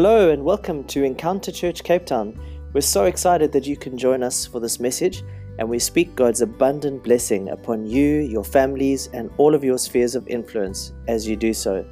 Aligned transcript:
Hello 0.00 0.30
and 0.30 0.44
welcome 0.44 0.84
to 0.84 1.02
Encounter 1.02 1.50
Church 1.50 1.82
Cape 1.82 2.06
Town. 2.06 2.40
We're 2.72 2.82
so 2.82 3.06
excited 3.06 3.50
that 3.50 3.66
you 3.66 3.76
can 3.76 3.98
join 3.98 4.22
us 4.22 4.46
for 4.46 4.60
this 4.60 4.78
message, 4.78 5.24
and 5.58 5.68
we 5.68 5.80
speak 5.80 6.14
God's 6.14 6.40
abundant 6.40 7.02
blessing 7.02 7.48
upon 7.48 7.84
you, 7.84 8.20
your 8.20 8.44
families, 8.44 9.08
and 9.08 9.28
all 9.38 9.56
of 9.56 9.64
your 9.64 9.76
spheres 9.76 10.14
of 10.14 10.28
influence 10.28 10.92
as 11.08 11.26
you 11.26 11.34
do 11.34 11.52
so. 11.52 11.84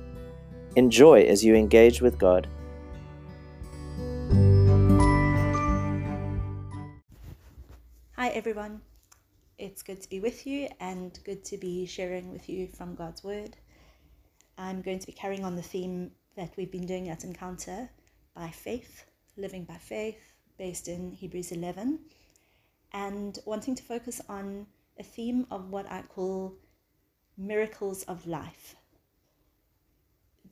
Enjoy 0.77 1.23
as 1.23 1.45
you 1.45 1.57
engage 1.57 2.01
with 2.01 2.17
God. 2.17 2.47
Hi, 8.13 8.29
everyone. 8.29 8.83
It's 9.59 9.83
good 9.83 10.01
to 10.01 10.09
be 10.09 10.21
with 10.21 10.47
you 10.47 10.69
and 10.79 11.19
good 11.25 11.45
to 11.47 11.59
be 11.59 11.87
sharing 11.87 12.31
with 12.33 12.49
you 12.49 12.69
from 12.69 12.95
God's 12.95 13.25
Word. 13.25 13.57
I'm 14.57 14.81
going 14.81 15.01
to 15.01 15.07
be 15.09 15.13
carrying 15.13 15.45
on 15.45 15.57
the 15.57 15.63
theme 15.63 16.13
that 16.37 16.53
we've 16.57 16.71
been 16.71 16.87
doing 16.87 17.09
at 17.09 17.25
Encounter 17.25 17.89
by 18.37 18.51
faith, 18.51 19.07
living 19.39 19.65
by 19.65 19.79
faith, 19.79 20.35
based 20.59 20.89
in 20.89 21.11
Hebrews 21.11 21.53
11, 21.53 21.99
and 22.93 23.39
wanting 23.47 23.75
to 23.75 23.83
focus 23.83 24.21
on 24.29 24.67
a 24.99 25.03
theme 25.03 25.47
of 25.51 25.71
what 25.71 25.91
I 25.91 26.03
call 26.03 26.55
miracles 27.39 28.03
of 28.05 28.27
life. 28.27 28.77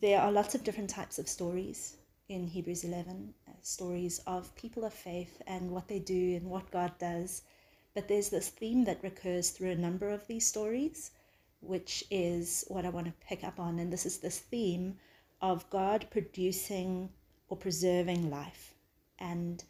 There 0.01 0.19
are 0.19 0.33
lots 0.33 0.55
of 0.55 0.65
different 0.65 0.91
types 0.91 1.19
of 1.19 1.29
stories 1.29 1.99
in 2.29 2.47
Hebrews 2.47 2.85
11, 2.85 3.35
uh, 3.47 3.53
stories 3.61 4.19
of 4.27 4.55
people 4.57 4.85
of 4.85 4.95
faith 4.95 5.43
and 5.47 5.71
what 5.71 5.89
they 5.89 5.99
do 5.99 6.37
and 6.37 6.49
what 6.49 6.71
God 6.71 6.93
does. 6.99 7.43
But 7.95 8.09
there's 8.09 8.31
this 8.31 8.49
theme 8.49 8.85
that 8.85 9.03
recurs 9.03 9.51
through 9.51 9.71
a 9.71 9.77
number 9.77 10.09
of 10.09 10.27
these 10.27 10.47
stories, 10.47 11.11
which 11.61 12.03
is 12.11 12.65
what 12.69 12.87
I 12.87 12.91
want 12.91 13.07
to 13.07 13.27
pick 13.27 13.45
up 13.45 13.61
on. 13.61 13.79
And 13.79 13.93
this 13.93 14.07
is 14.07 14.19
this 14.19 14.39
theme 14.39 14.97
of 15.43 15.69
God 15.69 16.07
producing 16.11 17.11
or 17.55 17.57
preserving 17.57 18.29
life. 18.31 18.75
And 19.21 19.63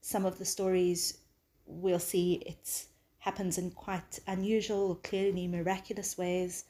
some 0.00 0.24
of 0.24 0.38
the 0.38 0.44
stories 0.44 1.18
we'll 1.66 1.98
see 1.98 2.34
it 2.46 2.86
happens 3.18 3.58
in 3.58 3.72
quite 3.72 4.20
unusual, 4.28 4.94
clearly 5.02 5.48
miraculous 5.48 6.16
ways. 6.16 6.64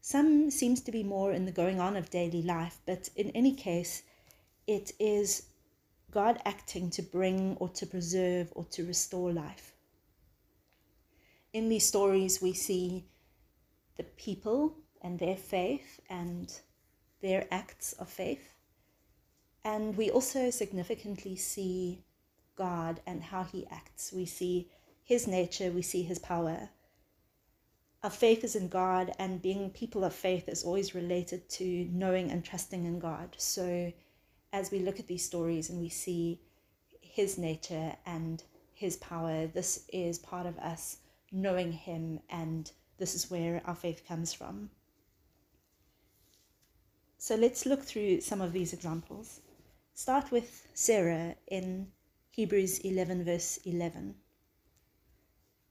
Some 0.00 0.50
seems 0.50 0.80
to 0.80 0.90
be 0.90 1.02
more 1.02 1.32
in 1.32 1.44
the 1.44 1.52
going 1.52 1.80
on 1.80 1.96
of 1.96 2.08
daily 2.08 2.40
life, 2.40 2.78
but 2.86 3.10
in 3.14 3.28
any 3.32 3.54
case, 3.54 4.04
it 4.66 4.92
is 4.98 5.48
God 6.10 6.40
acting 6.46 6.88
to 6.92 7.02
bring 7.02 7.58
or 7.60 7.68
to 7.68 7.86
preserve 7.86 8.50
or 8.54 8.64
to 8.70 8.86
restore 8.86 9.32
life. 9.32 9.74
In 11.52 11.68
these 11.68 11.86
stories, 11.86 12.40
we 12.40 12.54
see 12.54 13.04
the 13.98 14.04
people 14.04 14.78
and 15.02 15.18
their 15.18 15.36
faith 15.36 16.00
and 16.08 16.58
their 17.20 17.46
acts 17.50 17.92
of 17.94 18.08
faith. 18.08 18.54
And 19.64 19.96
we 19.96 20.10
also 20.10 20.50
significantly 20.50 21.36
see 21.36 22.04
God 22.56 23.00
and 23.06 23.22
how 23.22 23.44
he 23.44 23.66
acts. 23.70 24.12
We 24.12 24.26
see 24.26 24.68
his 25.04 25.26
nature, 25.26 25.70
we 25.70 25.82
see 25.82 26.02
his 26.02 26.18
power. 26.18 26.70
Our 28.02 28.10
faith 28.10 28.44
is 28.44 28.54
in 28.54 28.68
God, 28.68 29.12
and 29.18 29.42
being 29.42 29.70
people 29.70 30.04
of 30.04 30.14
faith 30.14 30.48
is 30.48 30.62
always 30.62 30.94
related 30.94 31.48
to 31.50 31.88
knowing 31.90 32.30
and 32.30 32.44
trusting 32.44 32.84
in 32.84 32.98
God. 33.00 33.34
So, 33.38 33.92
as 34.52 34.70
we 34.70 34.78
look 34.78 35.00
at 35.00 35.08
these 35.08 35.24
stories 35.24 35.68
and 35.68 35.80
we 35.80 35.88
see 35.88 36.40
his 37.00 37.38
nature 37.38 37.96
and 38.06 38.42
his 38.72 38.96
power, 38.96 39.48
this 39.48 39.84
is 39.92 40.18
part 40.18 40.46
of 40.46 40.58
us 40.58 40.98
knowing 41.32 41.72
him, 41.72 42.20
and 42.30 42.70
this 42.98 43.14
is 43.14 43.30
where 43.30 43.60
our 43.64 43.74
faith 43.74 44.06
comes 44.06 44.32
from. 44.32 44.70
So 47.18 47.34
let's 47.34 47.66
look 47.66 47.82
through 47.82 48.20
some 48.20 48.40
of 48.40 48.52
these 48.52 48.72
examples. 48.72 49.40
Start 49.98 50.30
with 50.30 50.68
Sarah 50.74 51.34
in 51.48 51.90
Hebrews 52.30 52.78
11, 52.78 53.24
verse 53.24 53.56
11. 53.64 54.14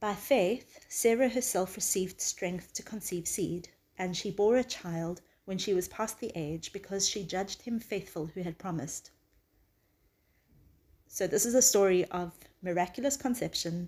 By 0.01 0.15
faith, 0.15 0.85
Sarah 0.89 1.29
herself 1.29 1.77
received 1.77 2.19
strength 2.19 2.73
to 2.73 2.83
conceive 2.83 3.25
seed, 3.25 3.69
and 3.97 4.17
she 4.17 4.29
bore 4.29 4.57
a 4.57 4.65
child 4.65 5.21
when 5.45 5.57
she 5.57 5.73
was 5.73 5.87
past 5.87 6.19
the 6.19 6.33
age 6.35 6.73
because 6.73 7.07
she 7.07 7.23
judged 7.23 7.61
him 7.61 7.79
faithful 7.79 8.25
who 8.25 8.41
had 8.41 8.57
promised. 8.57 9.11
So, 11.07 11.25
this 11.25 11.45
is 11.45 11.55
a 11.55 11.61
story 11.61 12.03
of 12.11 12.37
miraculous 12.61 13.15
conception 13.15 13.87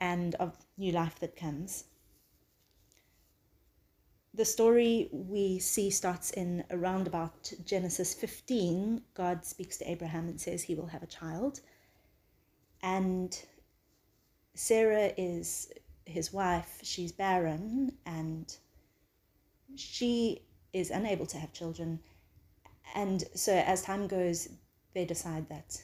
and 0.00 0.36
of 0.36 0.56
new 0.78 0.92
life 0.92 1.20
that 1.20 1.36
comes 1.36 1.84
the 4.36 4.44
story 4.44 5.08
we 5.10 5.58
see 5.58 5.90
starts 5.90 6.30
in 6.32 6.62
around 6.70 7.06
about 7.06 7.52
Genesis 7.64 8.12
15. 8.12 9.00
God 9.14 9.44
speaks 9.44 9.78
to 9.78 9.90
Abraham 9.90 10.28
and 10.28 10.38
says 10.38 10.62
he 10.62 10.74
will 10.74 10.88
have 10.88 11.02
a 11.02 11.06
child. 11.06 11.60
And 12.82 13.38
Sarah 14.54 15.12
is 15.16 15.72
his 16.04 16.32
wife, 16.32 16.80
she's 16.82 17.12
barren, 17.12 17.92
and 18.04 18.54
she 19.74 20.42
is 20.72 20.90
unable 20.90 21.26
to 21.26 21.38
have 21.38 21.52
children. 21.52 21.98
And 22.94 23.24
so, 23.34 23.54
as 23.54 23.82
time 23.82 24.06
goes, 24.06 24.48
they 24.94 25.06
decide 25.06 25.48
that 25.48 25.82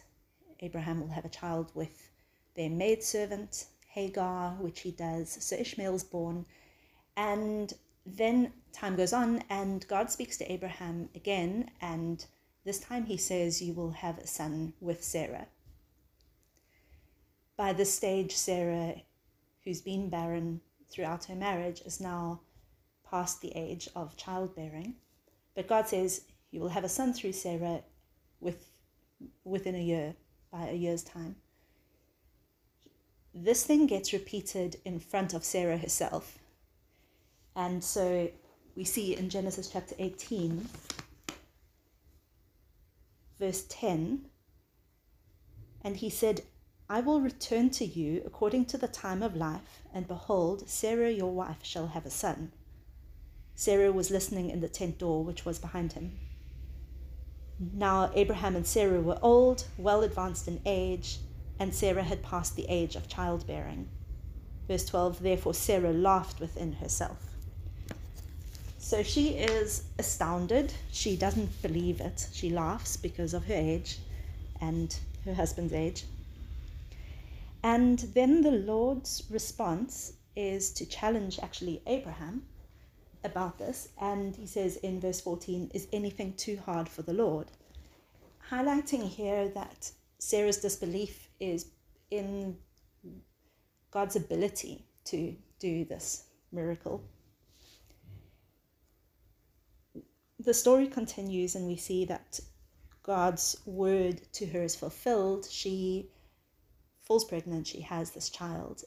Abraham 0.61 1.01
will 1.01 1.09
have 1.09 1.25
a 1.25 1.31
child 1.31 1.73
with 1.75 2.11
their 2.55 2.71
maidservant, 2.71 3.65
Hagar, 3.89 4.53
which 4.61 4.81
he 4.81 4.91
does. 4.91 5.31
So, 5.41 5.57
Ishmael's 5.57 6.05
born. 6.05 6.45
And 7.17 7.73
then 8.05 8.53
time 8.73 8.97
goes 8.97 9.13
on, 9.13 9.43
and 9.49 9.87
God 9.87 10.11
speaks 10.11 10.37
to 10.39 10.53
Abraham 10.53 11.09
again, 11.15 11.71
and 11.81 12.25
this 12.65 12.79
time 12.79 13.07
he 13.07 13.17
says, 13.17 13.63
You 13.63 13.75
will 13.75 13.91
have 13.91 14.19
a 14.19 14.27
son 14.27 14.73
with 14.81 15.03
Sarah. 15.03 15.47
By 17.57 17.73
this 17.73 17.95
stage, 17.95 18.35
Sarah, 18.35 19.03
who's 19.65 19.81
been 19.81 20.09
barren 20.09 20.61
throughout 20.91 21.27
her 21.27 21.35
marriage, 21.35 21.81
is 21.83 22.01
now 22.01 22.41
past 23.09 23.41
the 23.41 23.53
age 23.55 23.89
of 23.95 24.17
childbearing. 24.17 24.95
But 25.55 25.69
God 25.69 25.87
says, 25.87 26.23
You 26.51 26.61
will 26.61 26.71
have 26.71 26.85
a 26.85 26.89
son 26.89 27.12
through 27.12 27.33
Sarah 27.33 27.83
with, 28.41 28.67
within 29.45 29.75
a 29.75 29.83
year, 29.83 30.15
by 30.51 30.69
a 30.69 30.75
year's 30.75 31.05
time. 31.05 31.37
This 33.35 33.65
thing 33.65 33.87
gets 33.87 34.12
repeated 34.12 34.77
in 34.85 34.99
front 34.99 35.35
of 35.35 35.45
Sarah 35.45 35.79
herself 35.79 36.39
and 37.55 37.83
so 37.83 38.31
we 38.75 38.85
see 38.85 39.17
in 39.17 39.29
Genesis 39.29 39.69
chapter 39.69 39.95
18, 39.99 40.69
verse 43.39 43.65
10, 43.69 44.27
and 45.83 45.97
he 45.97 46.09
said, 46.09 46.43
I 46.89 47.01
will 47.01 47.21
return 47.21 47.71
to 47.71 47.85
you 47.85 48.23
according 48.25 48.67
to 48.67 48.79
the 48.79 48.89
time 48.89 49.23
of 49.23 49.37
life, 49.37 49.83
and 49.95 50.07
behold, 50.07 50.69
Sarah 50.69 51.11
your 51.11 51.33
wife 51.33 51.59
shall 51.62 51.89
have 51.89 52.07
a 52.07 52.11
son. 52.11 52.53
Sarah 53.55 53.93
was 53.93 54.11
listening 54.11 54.51
in 54.51 54.61
the 54.61 54.69
tent 54.69 54.99
door 54.99 55.25
which 55.25 55.45
was 55.45 55.59
behind 55.59 55.93
him. 55.93 56.19
Now 57.59 58.11
Abraham 58.15 58.57
and 58.57 58.67
Sarah 58.67 59.01
were 59.01 59.19
old, 59.23 59.65
well 59.79 60.03
advanced 60.03 60.49
in 60.49 60.61
age, 60.67 61.19
and 61.59 61.75
Sarah 61.75 62.03
had 62.03 62.23
passed 62.23 62.57
the 62.57 62.67
age 62.69 62.97
of 62.97 63.09
childbearing. 63.09 63.89
Verse 64.67 64.85
12 64.85 65.23
Therefore 65.23 65.55
Sarah 65.55 65.93
laughed 65.93 66.41
within 66.41 66.73
herself. 66.73 67.31
So 68.82 69.04
she 69.04 69.28
is 69.28 69.84
astounded. 70.00 70.75
She 70.91 71.16
doesn't 71.16 71.62
believe 71.62 72.00
it. 72.00 72.26
She 72.32 72.50
laughs 72.50 72.97
because 72.97 73.32
of 73.32 73.44
her 73.44 73.54
age 73.54 73.98
and 74.60 74.94
her 75.25 75.32
husband's 75.32 75.72
age. 75.72 76.04
And 77.62 78.00
then 78.12 78.43
the 78.43 78.50
Lord's 78.50 79.22
response 79.31 80.15
is 80.34 80.72
to 80.72 80.84
challenge 80.84 81.38
actually 81.41 81.81
Abraham 81.87 82.43
about 83.22 83.56
this. 83.56 83.88
And 84.00 84.34
he 84.34 84.46
says 84.46 84.76
in 84.79 85.00
verse 85.00 85.20
14, 85.20 85.70
Is 85.73 85.87
anything 85.93 86.35
too 86.35 86.58
hard 86.67 86.88
for 86.88 87.02
the 87.02 87.14
Lord? 87.14 87.46
Highlighting 88.50 89.08
here 89.08 89.49
that 89.50 89.93
Sarah's 90.19 90.58
disbelief 90.58 91.28
is 91.38 91.67
in 92.11 92.58
God's 93.93 94.17
ability 94.17 94.85
to 95.05 95.37
do 95.61 95.85
this 95.85 96.25
miracle. 96.50 97.00
The 100.44 100.55
story 100.55 100.89
continues, 100.89 101.55
and 101.55 101.67
we 101.67 101.77
see 101.77 102.05
that 102.06 102.41
God's 103.03 103.56
word 103.65 104.21
to 104.33 104.47
her 104.47 104.62
is 104.62 104.75
fulfilled. 104.75 105.47
She 105.50 106.11
falls 107.03 107.25
pregnant, 107.25 107.67
she 107.67 107.81
has 107.83 108.11
this 108.11 108.31
child. 108.31 108.85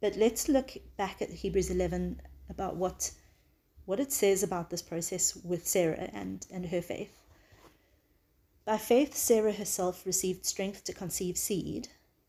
But 0.00 0.16
let's 0.16 0.48
look 0.48 0.76
back 0.96 1.22
at 1.22 1.30
Hebrews 1.30 1.70
11 1.70 2.20
about 2.48 2.76
what, 2.76 3.12
what 3.84 4.00
it 4.00 4.12
says 4.12 4.42
about 4.42 4.70
this 4.70 4.82
process 4.82 5.36
with 5.36 5.66
Sarah 5.66 6.10
and, 6.12 6.44
and 6.50 6.66
her 6.66 6.82
faith. 6.82 7.16
By 8.64 8.78
faith, 8.78 9.16
Sarah 9.16 9.52
herself 9.52 10.06
received 10.06 10.46
strength 10.46 10.84
to 10.84 10.92
conceive 10.92 11.36
seed, 11.36 11.88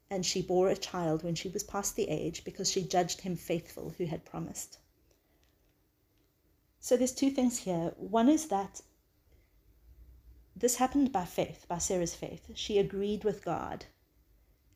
and 0.09 0.25
she 0.25 0.41
bore 0.41 0.69
a 0.69 0.75
child 0.75 1.23
when 1.23 1.35
she 1.35 1.49
was 1.49 1.63
past 1.63 1.95
the 1.95 2.09
age 2.09 2.43
because 2.43 2.71
she 2.71 2.83
judged 2.83 3.21
him 3.21 3.35
faithful 3.35 3.91
who 3.97 4.05
had 4.05 4.25
promised. 4.25 4.77
So 6.83 6.97
there's 6.97 7.13
two 7.13 7.31
things 7.31 7.59
here. 7.59 7.93
One 7.95 8.27
is 8.27 8.47
that 8.49 8.81
this 10.53 10.75
happened 10.75 11.13
by 11.13 11.23
faith, 11.23 11.65
by 11.69 11.77
Sarah's 11.77 12.13
faith. 12.13 12.51
She 12.55 12.77
agreed 12.77 13.23
with 13.23 13.45
God. 13.45 13.85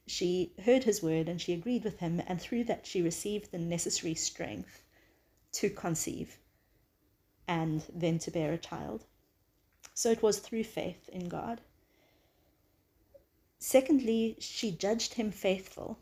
She 0.08 0.54
heard 0.64 0.86
his 0.86 1.04
word 1.04 1.28
and 1.28 1.42
she 1.42 1.52
agreed 1.52 1.84
with 1.84 2.00
him, 2.00 2.22
and 2.26 2.40
through 2.40 2.64
that, 2.64 2.88
she 2.88 3.02
received 3.02 3.52
the 3.52 3.58
necessary 3.58 4.16
strength 4.16 4.84
to 5.52 5.70
conceive 5.70 6.38
and 7.46 7.84
then 7.94 8.20
to 8.20 8.32
bear 8.32 8.54
a 8.54 8.58
child. 8.58 9.04
So 9.94 10.10
it 10.10 10.24
was 10.24 10.40
through 10.40 10.64
faith 10.64 11.10
in 11.10 11.28
God. 11.28 11.60
Secondly, 13.60 14.38
she 14.40 14.72
judged 14.72 15.16
him 15.16 15.30
faithful, 15.30 16.00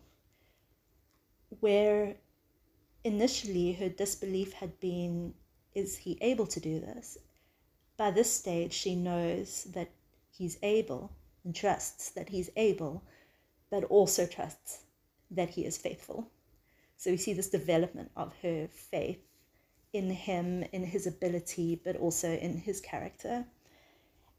where 1.61 2.17
initially 3.03 3.73
her 3.73 3.89
disbelief 3.89 4.53
had 4.53 4.79
been 4.79 5.33
is 5.75 5.98
he 5.98 6.18
able 6.22 6.48
to 6.48 6.60
do 6.60 6.80
this? 6.80 7.18
By 7.98 8.12
this 8.12 8.31
stage, 8.31 8.74
she 8.74 8.95
knows 8.95 9.66
that 9.74 9.92
he's 10.31 10.57
able 10.63 11.12
and 11.44 11.56
trusts 11.56 12.10
that 12.12 12.30
he's 12.30 12.50
able, 12.56 13.04
but 13.69 13.83
also 13.86 14.25
trusts 14.25 14.80
that 15.31 15.50
he 15.50 15.66
is 15.66 15.77
faithful. 15.77 16.31
So 16.98 17.12
we 17.12 17.18
see 17.18 17.33
this 17.33 17.50
development 17.50 18.12
of 18.16 18.33
her 18.42 18.68
faith 18.68 19.19
in 19.94 20.10
him, 20.10 20.63
in 20.72 20.83
his 20.83 21.07
ability, 21.07 21.81
but 21.83 21.95
also 21.95 22.30
in 22.30 22.57
his 22.57 22.81
character. 22.81 23.45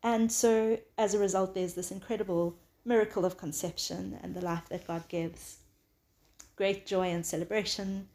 And 0.02 0.30
so 0.30 0.78
as 0.98 1.14
a 1.14 1.18
result, 1.18 1.54
there's 1.54 1.74
this 1.74 1.90
incredible 1.90 2.58
miracle 2.84 3.24
of 3.24 3.36
conception 3.36 4.18
and 4.22 4.34
the 4.34 4.40
life 4.44 4.68
that 4.68 4.86
God 4.86 5.08
gives. 5.08 5.58
Great 6.56 6.86
joy 6.86 7.08
and 7.08 7.24
celebration. 7.24 8.08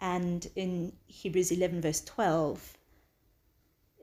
And 0.00 0.48
in 0.56 0.94
Hebrews 1.06 1.52
11, 1.52 1.82
verse 1.82 2.00
12, 2.00 2.78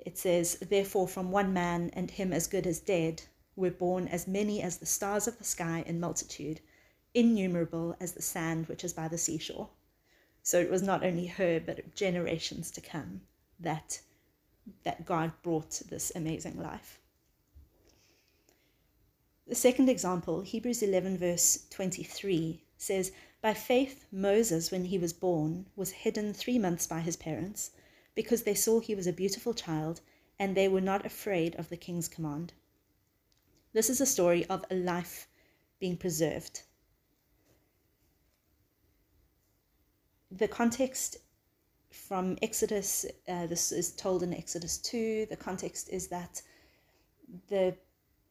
it 0.05 0.17
says, 0.17 0.57
Therefore, 0.59 1.07
from 1.07 1.31
one 1.31 1.53
man, 1.53 1.89
and 1.93 2.11
him 2.11 2.31
as 2.31 2.47
good 2.47 2.67
as 2.67 2.79
dead, 2.79 3.23
were 3.55 3.71
born 3.71 4.07
as 4.07 4.27
many 4.27 4.61
as 4.61 4.77
the 4.77 4.85
stars 4.85 5.27
of 5.27 5.39
the 5.39 5.43
sky 5.43 5.83
in 5.87 5.99
multitude, 5.99 6.61
innumerable 7.13 7.95
as 7.99 8.13
the 8.13 8.21
sand 8.21 8.67
which 8.67 8.83
is 8.83 8.93
by 8.93 9.07
the 9.07 9.17
seashore. 9.17 9.69
So 10.43 10.61
it 10.61 10.69
was 10.69 10.83
not 10.83 11.03
only 11.03 11.25
her, 11.25 11.59
but 11.59 11.95
generations 11.95 12.69
to 12.71 12.81
come 12.81 13.21
that, 13.59 13.99
that 14.83 15.05
God 15.05 15.33
brought 15.41 15.81
this 15.89 16.11
amazing 16.15 16.61
life. 16.61 16.99
The 19.47 19.55
second 19.55 19.89
example, 19.89 20.41
Hebrews 20.41 20.83
11, 20.83 21.17
verse 21.17 21.65
23, 21.71 22.61
says, 22.77 23.11
By 23.41 23.53
faith, 23.53 24.05
Moses, 24.11 24.71
when 24.71 24.85
he 24.85 24.97
was 24.97 25.13
born, 25.13 25.67
was 25.75 25.91
hidden 25.91 26.33
three 26.33 26.57
months 26.57 26.87
by 26.87 27.01
his 27.01 27.15
parents, 27.15 27.71
because 28.15 28.43
they 28.43 28.55
saw 28.55 28.79
he 28.79 28.95
was 28.95 29.05
a 29.05 29.13
beautiful 29.13 29.53
child, 29.53 30.01
and 30.39 30.55
they 30.55 30.67
were 30.67 30.81
not 30.81 31.05
afraid 31.05 31.55
of 31.55 31.69
the 31.69 31.77
king's 31.77 32.07
command. 32.07 32.53
This 33.73 33.89
is 33.89 34.01
a 34.01 34.05
story 34.05 34.45
of 34.45 34.65
a 34.71 34.75
life 34.75 35.27
being 35.79 35.97
preserved. 35.97 36.63
The 40.31 40.47
context 40.47 41.17
from 41.91 42.37
Exodus, 42.41 43.05
uh, 43.27 43.47
this 43.47 43.71
is 43.71 43.91
told 43.91 44.23
in 44.23 44.33
Exodus 44.33 44.77
2. 44.79 45.27
The 45.29 45.37
context 45.37 45.89
is 45.89 46.07
that 46.07 46.41
the 47.49 47.75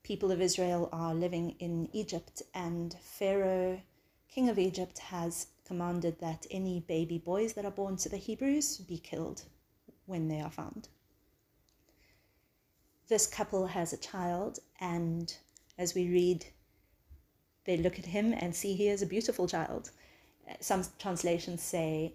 people 0.02 0.30
of 0.30 0.40
Israel 0.40 0.88
are 0.92 1.14
living 1.14 1.56
in 1.58 1.88
Egypt, 1.92 2.42
and 2.54 2.94
Pharaoh, 3.00 3.80
king 4.28 4.48
of 4.48 4.58
Egypt, 4.58 4.98
has 4.98 5.48
commanded 5.64 6.20
that 6.20 6.46
any 6.50 6.80
baby 6.80 7.18
boys 7.18 7.54
that 7.54 7.64
are 7.64 7.70
born 7.70 7.96
to 7.96 8.08
the 8.08 8.16
Hebrews 8.16 8.78
be 8.78 8.98
killed 8.98 9.42
when 10.06 10.28
they 10.28 10.40
are 10.40 10.50
found 10.50 10.88
this 13.08 13.26
couple 13.26 13.66
has 13.66 13.92
a 13.92 13.98
child, 13.98 14.58
and 14.80 15.36
as 15.78 15.94
we 15.94 16.08
read, 16.08 16.46
they 17.64 17.76
look 17.76 17.98
at 17.98 18.06
him 18.06 18.32
and 18.32 18.54
see 18.54 18.74
he 18.74 18.88
is 18.88 19.02
a 19.02 19.06
beautiful 19.06 19.46
child. 19.46 19.90
Some 20.60 20.84
translations 20.98 21.62
say 21.62 22.14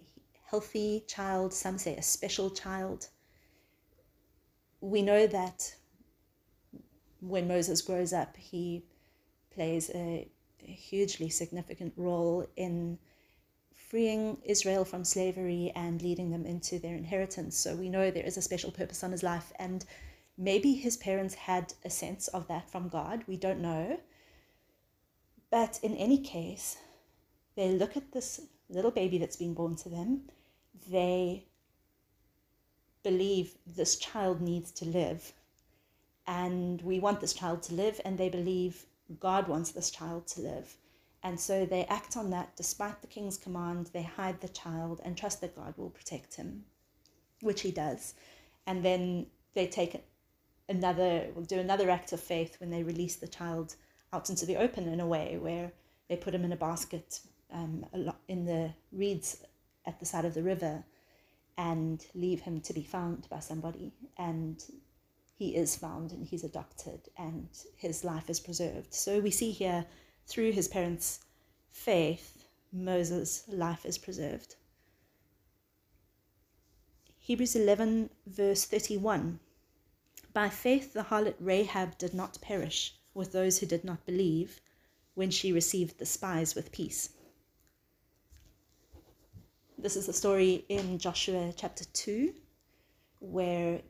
healthy 0.50 1.04
child, 1.08 1.54
some 1.54 1.78
say 1.78 1.96
a 1.96 2.02
special 2.02 2.50
child. 2.50 3.08
We 4.82 5.02
know 5.02 5.28
that 5.28 5.76
when 7.22 7.48
Moses 7.48 7.82
grows 7.82 8.12
up, 8.14 8.36
he 8.36 8.84
plays 9.54 9.90
a, 9.94 10.28
a 10.68 10.72
hugely 10.72 11.30
significant 11.30 11.94
role 11.98 12.46
in 12.56 12.98
freeing 13.76 14.38
Israel 14.44 14.86
from 14.86 15.04
slavery 15.04 15.72
and 15.76 16.02
leading 16.02 16.32
them 16.32 16.46
into 16.46 16.80
their 16.80 16.96
inheritance. 16.96 17.58
So 17.58 17.76
we 17.76 17.90
know 17.90 18.10
there 18.10 18.26
is 18.26 18.38
a 18.38 18.42
special 18.42 18.72
purpose 18.72 19.04
on 19.04 19.12
his 19.12 19.24
life. 19.24 19.52
And 19.60 19.86
Maybe 20.42 20.74
his 20.74 20.98
parents 20.98 21.36
had 21.36 21.74
a 21.86 21.90
sense 21.92 22.28
of 22.30 22.48
that 22.48 22.68
from 22.70 22.90
God. 22.90 23.24
We 23.28 23.38
don't 23.38 23.62
know. 23.62 24.00
But 25.52 25.80
in 25.84 25.96
any 25.96 26.18
case, 26.18 26.78
they 27.56 27.70
look 27.70 27.96
at 27.96 28.12
this 28.12 28.42
little 28.68 28.90
baby 28.90 29.20
that's 29.20 29.36
been 29.36 29.54
born 29.54 29.76
to 29.78 29.90
them. 29.90 30.30
They 30.90 31.46
believe 33.04 33.56
this 33.68 33.98
child 33.98 34.42
needs 34.42 34.72
to 34.72 34.86
live. 34.86 35.34
And 36.26 36.82
we 36.82 37.00
want 37.00 37.20
this 37.20 37.34
child 37.34 37.62
to 37.64 37.76
live, 37.76 38.02
and 38.06 38.18
they 38.18 38.30
believe 38.30 38.86
God 39.20 39.48
wants 39.48 39.72
this 39.72 39.92
child 39.92 40.28
to 40.28 40.42
live. 40.42 40.76
And 41.24 41.40
so 41.40 41.66
they 41.66 41.86
act 41.86 42.18
on 42.18 42.32
that 42.32 42.56
despite 42.56 43.02
the 43.02 43.08
king's 43.08 43.38
command. 43.38 43.90
They 43.94 44.04
hide 44.04 44.42
the 44.42 44.50
child 44.50 45.02
and 45.04 45.16
trust 45.16 45.42
that 45.42 45.56
God 45.56 45.74
will 45.78 45.90
protect 45.90 46.36
him, 46.36 46.66
which 47.42 47.62
he 47.62 47.72
does. 47.72 48.16
And 48.66 48.84
then 48.84 49.28
they 49.54 49.68
take 49.68 50.04
another 50.70 51.28
will 51.36 51.44
do 51.44 51.60
another 51.60 51.90
act 51.90 52.14
of 52.14 52.20
faith 52.20 52.56
when 52.60 52.70
they 52.70 52.84
release 52.84 53.18
the 53.18 53.28
child 53.28 53.76
out 54.14 54.30
into 54.30 54.46
the 54.46 54.56
open 54.56 54.88
in 54.88 55.00
a 55.00 55.08
way 55.08 55.38
where 55.38 55.72
they 56.08 56.16
put 56.16 56.34
him 56.34 56.46
in 56.46 56.54
a 56.54 56.58
basket 56.58 57.20
um, 57.54 57.86
in 58.28 58.46
the 58.46 58.72
reeds 58.92 59.44
at 59.86 60.00
the 60.00 60.06
side 60.06 60.26
of 60.26 60.34
the 60.34 60.44
river 60.44 60.84
and 61.58 62.06
leave 62.16 62.42
him 62.42 62.62
to 62.62 62.74
be 62.74 62.84
found 62.84 63.28
by 63.30 63.40
somebody 63.40 63.92
and 64.18 64.64
he 65.42 65.56
is 65.56 65.76
found 65.76 66.12
and 66.12 66.28
he's 66.28 66.44
adopted 66.44 67.00
and 67.18 67.48
his 67.76 68.04
life 68.04 68.30
is 68.30 68.40
preserved. 68.40 68.94
So 68.94 69.20
we 69.20 69.32
see 69.32 69.50
here 69.50 69.86
through 70.28 70.52
his 70.52 70.68
parents 70.68 71.22
faith 71.72 72.46
moses 72.72 73.44
life 73.48 73.84
is 73.84 73.98
preserved. 73.98 74.56
Hebrews 77.18 77.56
11 77.56 78.12
verse 78.28 78.66
31 78.66 79.40
by 80.32 80.48
faith, 80.48 80.94
the 80.94 81.06
harlot 81.06 81.38
Rahab 81.40 81.98
did 81.98 82.14
not 82.14 82.40
perish 82.42 82.94
with 83.16 83.32
those 83.32 83.58
who 83.58 83.66
did 83.66 83.84
not 83.84 84.06
believe 84.06 84.62
when 85.16 85.32
she 85.32 85.52
received 85.52 85.98
the 85.98 86.06
spies 86.06 86.54
with 86.54 86.72
peace. 86.72 87.10
This 89.76 89.96
is 89.96 90.06
the 90.06 90.14
story 90.14 90.66
in 90.70 91.00
Joshua 91.00 91.52
chapter 91.58 91.86
2, 91.86 92.32
where 93.20 93.82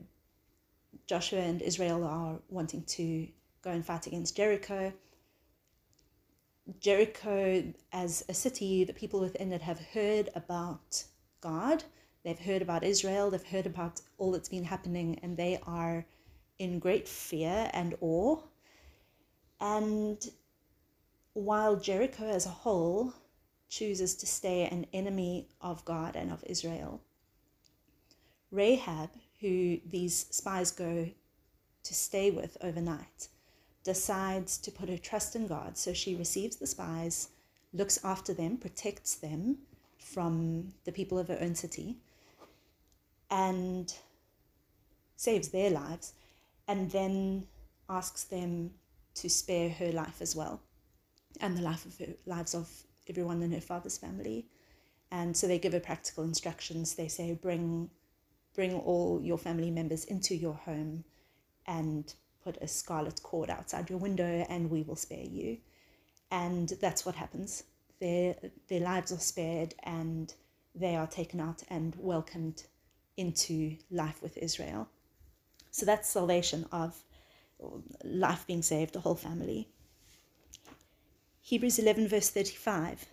Joshua 1.12 1.40
and 1.40 1.60
Israel 1.60 2.04
are 2.04 2.40
wanting 2.48 2.84
to 2.84 3.28
go 3.60 3.70
and 3.70 3.84
fight 3.84 4.06
against 4.06 4.34
Jericho. 4.34 4.94
Jericho, 6.80 7.74
as 7.92 8.24
a 8.30 8.32
city, 8.32 8.84
the 8.84 8.94
people 8.94 9.20
within 9.20 9.52
it 9.52 9.60
have 9.60 9.78
heard 9.92 10.30
about 10.34 11.04
God, 11.42 11.84
they've 12.24 12.38
heard 12.38 12.62
about 12.62 12.82
Israel, 12.82 13.28
they've 13.30 13.52
heard 13.54 13.66
about 13.66 14.00
all 14.16 14.32
that's 14.32 14.48
been 14.48 14.64
happening, 14.64 15.18
and 15.22 15.36
they 15.36 15.60
are 15.66 16.06
in 16.58 16.78
great 16.78 17.06
fear 17.06 17.68
and 17.74 17.94
awe. 18.00 18.40
And 19.60 20.18
while 21.34 21.76
Jericho 21.76 22.24
as 22.24 22.46
a 22.46 22.56
whole 22.64 23.12
chooses 23.68 24.14
to 24.14 24.26
stay 24.26 24.64
an 24.64 24.86
enemy 24.94 25.50
of 25.60 25.84
God 25.84 26.16
and 26.16 26.32
of 26.32 26.42
Israel, 26.46 27.02
Rahab, 28.50 29.10
who 29.42 29.78
these 29.90 30.26
spies 30.30 30.70
go 30.70 31.10
to 31.82 31.94
stay 31.94 32.30
with 32.30 32.56
overnight, 32.62 33.28
decides 33.84 34.56
to 34.58 34.70
put 34.70 34.88
her 34.88 34.96
trust 34.96 35.36
in 35.36 35.46
God. 35.46 35.76
So 35.76 35.92
she 35.92 36.14
receives 36.14 36.56
the 36.56 36.66
spies, 36.66 37.28
looks 37.74 38.02
after 38.04 38.32
them, 38.32 38.56
protects 38.56 39.16
them 39.16 39.58
from 39.98 40.72
the 40.84 40.92
people 40.92 41.18
of 41.18 41.28
her 41.28 41.38
own 41.40 41.54
city, 41.54 41.96
and 43.30 43.92
saves 45.16 45.48
their 45.48 45.70
lives 45.70 46.14
and 46.68 46.90
then 46.90 47.46
asks 47.88 48.24
them 48.24 48.70
to 49.14 49.28
spare 49.28 49.70
her 49.70 49.92
life 49.92 50.20
as 50.20 50.34
well 50.34 50.60
and 51.40 51.56
the 51.56 51.62
life 51.62 51.84
of 51.86 51.98
her, 51.98 52.14
lives 52.26 52.54
of 52.54 52.68
everyone 53.08 53.42
in 53.42 53.52
her 53.52 53.60
father's 53.60 53.98
family. 53.98 54.46
And 55.10 55.36
so 55.36 55.46
they 55.46 55.58
give 55.58 55.72
her 55.72 55.80
practical 55.80 56.24
instructions. 56.24 56.94
They 56.94 57.08
say, 57.08 57.34
bring, 57.34 57.90
bring 58.54 58.74
all 58.74 59.20
your 59.22 59.38
family 59.38 59.70
members 59.70 60.04
into 60.04 60.34
your 60.34 60.54
home 60.54 61.04
and 61.66 62.14
put 62.44 62.56
a 62.60 62.68
scarlet 62.68 63.22
cord 63.22 63.50
outside 63.50 63.88
your 63.88 63.98
window 63.98 64.44
and 64.48 64.70
we 64.70 64.82
will 64.82 64.96
spare 64.96 65.24
you. 65.24 65.58
And 66.30 66.68
that's 66.80 67.06
what 67.06 67.14
happens. 67.14 67.64
Their, 68.00 68.34
their 68.68 68.80
lives 68.80 69.12
are 69.12 69.18
spared 69.18 69.74
and 69.84 70.32
they 70.74 70.96
are 70.96 71.06
taken 71.06 71.40
out 71.40 71.62
and 71.68 71.94
welcomed 71.98 72.64
into 73.16 73.76
life 73.90 74.22
with 74.22 74.36
Israel. 74.38 74.88
So 75.70 75.86
that's 75.86 76.08
salvation 76.08 76.66
of 76.72 77.02
life 78.04 78.46
being 78.46 78.62
saved, 78.62 78.94
the 78.94 79.00
whole 79.00 79.14
family. 79.14 79.68
Hebrews 81.40 81.78
11, 81.78 82.08
verse 82.08 82.30
35. 82.30 83.06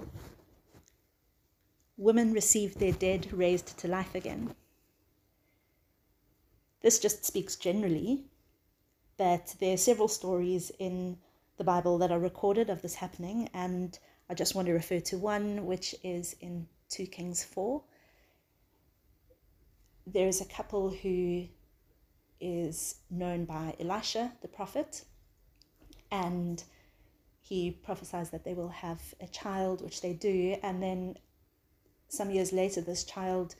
Women 1.98 2.34
received 2.34 2.80
their 2.80 2.94
dead 2.94 3.28
raised 3.32 3.78
to 3.80 3.88
life 3.88 4.16
again. 4.16 4.56
This 6.82 7.00
just 7.00 7.26
speaks 7.26 7.56
generally, 7.56 8.24
but 9.18 9.56
there 9.60 9.74
are 9.74 9.78
several 9.78 10.08
stories 10.08 10.72
in 10.80 11.18
the 11.58 11.64
Bible 11.64 11.98
that 11.98 12.12
are 12.12 12.20
recorded 12.20 12.70
of 12.70 12.82
this 12.82 12.96
happening, 12.96 13.50
and 13.54 13.98
I 14.30 14.34
just 14.34 14.56
want 14.56 14.68
to 14.68 14.74
refer 14.74 15.00
to 15.02 15.18
one 15.18 15.66
which 15.66 15.94
is 16.04 16.36
in 16.40 16.68
2 16.90 17.08
Kings 17.08 17.44
4. 17.44 17.84
There 20.08 20.28
is 20.28 20.40
a 20.40 20.46
couple 20.46 20.90
who 20.90 21.48
is 22.40 22.96
known 23.10 23.44
by 23.44 23.76
Elisha, 23.80 24.32
the 24.42 24.48
prophet, 24.48 25.04
and 26.12 26.64
he 27.42 27.72
prophesies 27.72 28.30
that 28.30 28.46
they 28.46 28.54
will 28.54 28.70
have 28.70 29.02
a 29.20 29.28
child, 29.28 29.82
which 29.82 30.02
they 30.02 30.14
do, 30.14 30.56
and 30.64 30.82
then 30.82 31.18
some 32.08 32.32
years 32.32 32.54
later, 32.54 32.82
this 32.82 33.04
child 33.04 33.56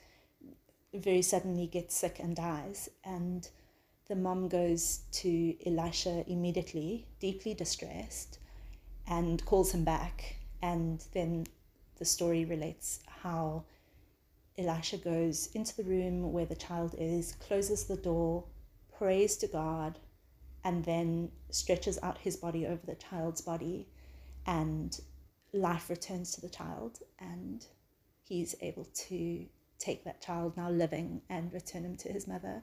very 0.92 1.22
suddenly 1.22 1.66
gets 1.66 1.96
sick 1.96 2.18
and 2.18 2.34
dies, 2.34 2.88
and 3.04 3.48
the 4.08 4.16
mom 4.16 4.48
goes 4.48 5.00
to 5.12 5.54
Elisha 5.64 6.24
immediately, 6.26 7.06
deeply 7.20 7.54
distressed, 7.54 8.38
and 9.06 9.44
calls 9.44 9.72
him 9.72 9.84
back. 9.84 10.36
And 10.62 11.04
then 11.12 11.46
the 11.98 12.04
story 12.04 12.44
relates 12.44 13.00
how 13.22 13.64
Elisha 14.58 14.98
goes 14.98 15.48
into 15.54 15.76
the 15.76 15.84
room 15.84 16.32
where 16.32 16.46
the 16.46 16.54
child 16.56 16.94
is, 16.98 17.36
closes 17.40 17.84
the 17.84 17.96
door, 17.96 18.44
prays 18.98 19.36
to 19.38 19.46
God, 19.46 19.98
and 20.64 20.84
then 20.84 21.30
stretches 21.50 21.98
out 22.02 22.18
his 22.18 22.36
body 22.36 22.66
over 22.66 22.84
the 22.84 22.96
child's 22.96 23.40
body, 23.40 23.88
and 24.46 25.00
life 25.52 25.88
returns 25.88 26.32
to 26.32 26.40
the 26.40 26.48
child, 26.48 26.98
and 27.18 27.64
he's 28.22 28.54
able 28.60 28.86
to 28.94 29.46
take 29.80 30.04
that 30.04 30.22
child 30.22 30.56
now 30.56 30.70
living 30.70 31.22
and 31.28 31.52
return 31.52 31.84
him 31.84 31.96
to 31.96 32.12
his 32.12 32.28
mother. 32.28 32.62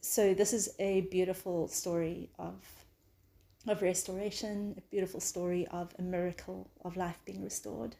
So 0.00 0.32
this 0.32 0.52
is 0.54 0.70
a 0.78 1.02
beautiful 1.02 1.68
story 1.68 2.30
of 2.38 2.54
of 3.68 3.82
restoration, 3.82 4.74
a 4.78 4.80
beautiful 4.92 5.20
story 5.20 5.66
of 5.66 5.92
a 5.98 6.02
miracle 6.02 6.70
of 6.84 6.96
life 6.96 7.20
being 7.26 7.42
restored. 7.42 7.96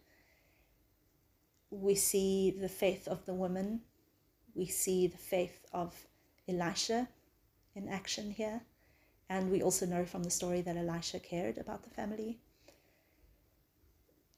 We 1.71 1.97
see 1.97 2.57
the 2.59 2.69
faith 2.69 3.09
of 3.09 3.27
the 3.27 3.35
woman 3.35 3.81
we 4.57 4.67
see 4.67 5.07
the 5.07 5.19
faith 5.19 5.67
of 5.73 5.95
Elisha 6.49 7.09
in 7.75 7.89
action 7.89 8.31
here. 8.31 8.63
And 9.29 9.51
we 9.51 9.63
also 9.63 9.85
know 9.85 10.07
from 10.07 10.23
the 10.23 10.31
story 10.31 10.63
that 10.63 10.77
Elisha 10.77 11.21
cared 11.21 11.59
about 11.59 11.83
the 11.83 11.91
family. 11.91 12.39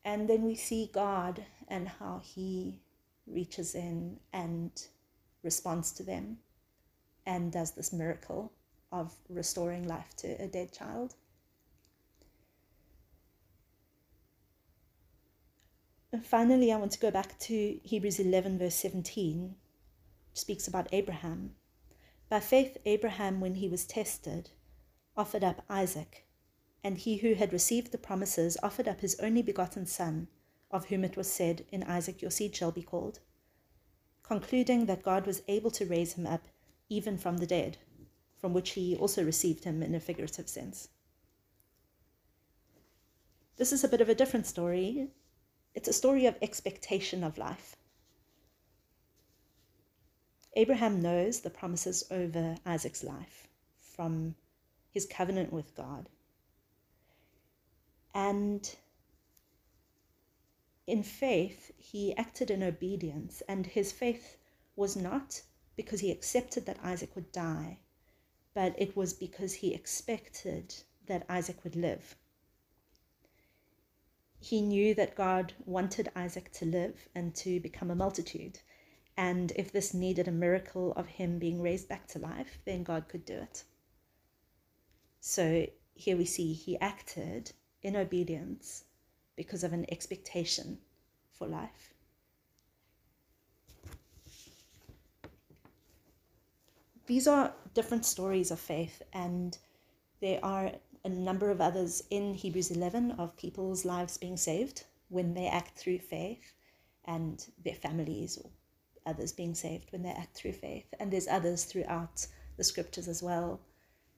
And 0.04 0.28
then 0.28 0.42
we 0.42 0.56
see 0.56 0.90
God 0.92 1.44
and 1.68 1.88
how 1.88 2.20
he 2.24 2.80
reaches 3.26 3.74
in 3.74 4.18
and 4.32 4.70
responds 5.42 5.92
to 5.92 6.02
them 6.02 6.38
and 7.26 7.52
does 7.52 7.72
this 7.72 7.92
miracle 7.92 8.52
of 8.90 9.12
restoring 9.28 9.86
life 9.86 10.16
to 10.16 10.28
a 10.42 10.46
dead 10.46 10.72
child. 10.72 11.14
And 16.10 16.24
finally, 16.24 16.72
I 16.72 16.76
want 16.76 16.92
to 16.92 16.98
go 16.98 17.10
back 17.10 17.38
to 17.40 17.80
Hebrews 17.84 18.18
11, 18.18 18.58
verse 18.58 18.76
17, 18.76 19.54
which 20.30 20.40
speaks 20.40 20.66
about 20.66 20.88
Abraham. 20.90 21.50
By 22.30 22.40
faith, 22.40 22.78
Abraham, 22.86 23.40
when 23.40 23.56
he 23.56 23.68
was 23.68 23.84
tested, 23.84 24.50
offered 25.16 25.44
up 25.44 25.64
Isaac, 25.68 26.26
and 26.82 26.96
he 26.96 27.18
who 27.18 27.34
had 27.34 27.52
received 27.52 27.92
the 27.92 27.98
promises 27.98 28.56
offered 28.62 28.88
up 28.88 29.00
his 29.00 29.18
only 29.20 29.42
begotten 29.42 29.84
son, 29.84 30.28
of 30.70 30.86
whom 30.86 31.04
it 31.04 31.16
was 31.16 31.30
said, 31.30 31.64
In 31.70 31.82
Isaac 31.82 32.20
your 32.20 32.30
seed 32.30 32.54
shall 32.54 32.72
be 32.72 32.82
called, 32.82 33.20
concluding 34.22 34.86
that 34.86 35.02
God 35.02 35.26
was 35.26 35.42
able 35.48 35.70
to 35.72 35.86
raise 35.86 36.14
him 36.14 36.26
up 36.26 36.48
even 36.88 37.18
from 37.18 37.38
the 37.38 37.46
dead, 37.46 37.78
from 38.36 38.52
which 38.52 38.70
he 38.70 38.96
also 38.96 39.24
received 39.24 39.64
him 39.64 39.82
in 39.82 39.94
a 39.94 40.00
figurative 40.00 40.48
sense. 40.48 40.88
This 43.56 43.72
is 43.72 43.82
a 43.82 43.88
bit 43.88 44.00
of 44.00 44.08
a 44.08 44.14
different 44.14 44.46
story. 44.46 45.08
It's 45.74 45.88
a 45.88 45.92
story 45.92 46.26
of 46.26 46.36
expectation 46.40 47.24
of 47.24 47.38
life. 47.38 47.76
Abraham 50.54 51.00
knows 51.00 51.40
the 51.40 51.50
promises 51.50 52.04
over 52.10 52.56
Isaac's 52.64 53.04
life 53.04 53.48
from 53.80 54.34
his 54.90 55.06
covenant 55.06 55.52
with 55.52 55.74
God. 55.74 56.08
And 58.14 58.74
in 60.88 61.02
faith, 61.02 61.70
he 61.76 62.16
acted 62.16 62.50
in 62.50 62.62
obedience, 62.62 63.42
and 63.46 63.66
his 63.66 63.92
faith 63.92 64.38
was 64.74 64.96
not 64.96 65.42
because 65.76 66.00
he 66.00 66.10
accepted 66.10 66.64
that 66.64 66.82
Isaac 66.82 67.14
would 67.14 67.30
die, 67.30 67.80
but 68.54 68.74
it 68.78 68.96
was 68.96 69.12
because 69.12 69.52
he 69.52 69.74
expected 69.74 70.74
that 71.04 71.26
Isaac 71.28 71.62
would 71.62 71.76
live. 71.76 72.16
He 74.40 74.62
knew 74.62 74.94
that 74.94 75.14
God 75.14 75.52
wanted 75.66 76.10
Isaac 76.16 76.50
to 76.52 76.64
live 76.64 77.06
and 77.14 77.34
to 77.34 77.60
become 77.60 77.90
a 77.90 77.94
multitude, 77.94 78.60
and 79.14 79.52
if 79.56 79.70
this 79.70 79.92
needed 79.92 80.26
a 80.26 80.32
miracle 80.32 80.92
of 80.92 81.06
him 81.06 81.38
being 81.38 81.60
raised 81.60 81.88
back 81.88 82.06
to 82.08 82.18
life, 82.18 82.60
then 82.64 82.82
God 82.82 83.08
could 83.08 83.26
do 83.26 83.34
it. 83.34 83.62
So 85.20 85.66
here 85.92 86.16
we 86.16 86.24
see 86.24 86.54
he 86.54 86.78
acted 86.78 87.52
in 87.82 87.94
obedience 87.94 88.84
because 89.38 89.62
of 89.62 89.72
an 89.72 89.86
expectation 89.90 90.76
for 91.32 91.46
life. 91.46 91.94
These 97.06 97.28
are 97.28 97.54
different 97.72 98.04
stories 98.04 98.50
of 98.50 98.58
faith, 98.58 99.00
and 99.12 99.56
there 100.20 100.40
are 100.42 100.72
a 101.04 101.08
number 101.08 101.50
of 101.50 101.60
others 101.60 102.02
in 102.10 102.34
Hebrews 102.34 102.72
11 102.72 103.12
of 103.12 103.36
people's 103.36 103.84
lives 103.84 104.18
being 104.18 104.36
saved 104.36 104.84
when 105.08 105.32
they 105.34 105.46
act 105.46 105.78
through 105.78 106.00
faith 106.00 106.52
and 107.04 107.46
their 107.64 107.74
families 107.74 108.36
or 108.36 108.50
others 109.06 109.32
being 109.32 109.54
saved 109.54 109.90
when 109.92 110.02
they 110.02 110.10
act 110.10 110.36
through 110.36 110.52
faith. 110.52 110.92
And 110.98 111.12
there's 111.12 111.28
others 111.28 111.64
throughout 111.64 112.26
the 112.56 112.64
scriptures 112.64 113.06
as 113.06 113.22
well 113.22 113.60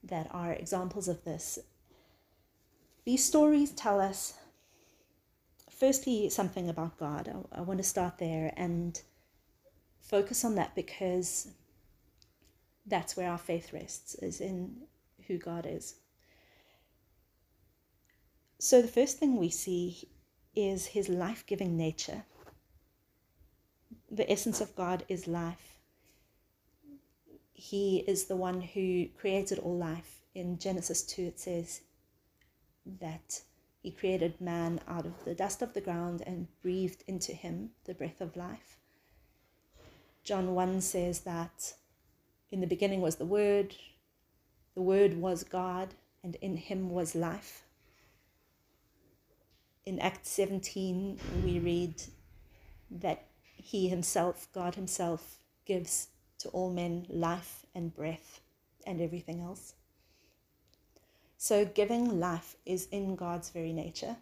that 0.03 0.27
are 0.31 0.53
examples 0.53 1.07
of 1.07 1.23
this. 1.23 1.59
These 3.05 3.23
stories 3.23 3.71
tell 3.71 4.01
us, 4.01 4.33
firstly, 5.81 6.29
something 6.29 6.69
about 6.69 6.99
God. 6.99 7.27
I, 7.27 7.59
I 7.59 7.61
want 7.61 7.79
to 7.79 7.83
start 7.83 8.19
there 8.19 8.53
and 8.55 9.01
focus 9.99 10.45
on 10.45 10.53
that 10.55 10.75
because 10.75 11.47
that's 12.85 13.17
where 13.17 13.31
our 13.31 13.39
faith 13.39 13.73
rests, 13.73 14.13
is 14.15 14.41
in 14.41 14.75
who 15.25 15.39
God 15.39 15.65
is. 15.67 15.95
So, 18.59 18.79
the 18.79 18.95
first 18.99 19.17
thing 19.17 19.37
we 19.37 19.49
see 19.49 20.07
is 20.55 20.85
his 20.85 21.09
life 21.09 21.43
giving 21.47 21.75
nature 21.75 22.23
the 24.11 24.29
essence 24.29 24.61
of 24.61 24.75
God 24.75 25.03
is 25.09 25.25
life. 25.25 25.77
He 27.53 28.03
is 28.07 28.25
the 28.25 28.35
one 28.35 28.61
who 28.61 29.07
created 29.17 29.57
all 29.57 29.77
life. 29.77 30.19
In 30.35 30.59
Genesis 30.59 31.01
2, 31.03 31.21
it 31.23 31.39
says 31.39 31.81
that 32.99 33.41
he 33.81 33.91
created 33.91 34.39
man 34.39 34.79
out 34.87 35.05
of 35.05 35.25
the 35.25 35.33
dust 35.33 35.61
of 35.61 35.73
the 35.73 35.81
ground 35.81 36.21
and 36.25 36.47
breathed 36.61 37.03
into 37.07 37.33
him 37.33 37.71
the 37.85 37.95
breath 37.95 38.21
of 38.21 38.37
life. 38.37 38.77
John 40.23 40.53
1 40.53 40.81
says 40.81 41.21
that 41.21 41.73
in 42.51 42.61
the 42.61 42.67
beginning 42.67 43.01
was 43.01 43.15
the 43.15 43.25
Word, 43.25 43.75
the 44.75 44.81
Word 44.81 45.17
was 45.17 45.43
God, 45.43 45.95
and 46.23 46.35
in 46.35 46.57
him 46.57 46.91
was 46.91 47.15
life. 47.15 47.63
In 49.83 49.99
Acts 49.99 50.29
17, 50.29 51.19
we 51.43 51.57
read 51.57 52.03
that 52.91 53.25
he 53.55 53.89
himself, 53.89 54.47
God 54.53 54.75
himself, 54.75 55.39
gives 55.65 56.09
to 56.39 56.49
all 56.49 56.71
men 56.71 57.07
life 57.09 57.65
and 57.73 57.95
breath 57.95 58.41
and 58.85 59.01
everything 59.01 59.41
else. 59.41 59.73
So, 61.43 61.65
giving 61.65 62.19
life 62.19 62.55
is 62.67 62.87
in 62.91 63.15
God's 63.15 63.49
very 63.49 63.73
nature. 63.73 64.17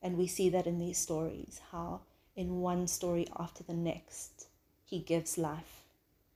And 0.00 0.16
we 0.16 0.26
see 0.26 0.48
that 0.48 0.66
in 0.66 0.78
these 0.78 0.96
stories, 0.96 1.60
how 1.70 2.00
in 2.36 2.62
one 2.62 2.86
story 2.86 3.26
after 3.38 3.62
the 3.62 3.74
next, 3.74 4.46
He 4.82 5.00
gives 5.00 5.36
life 5.36 5.84